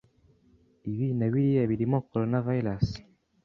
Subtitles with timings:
[0.91, 2.85] ibi na biriya birimo coronavirus